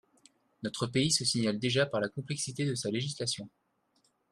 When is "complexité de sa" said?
2.09-2.89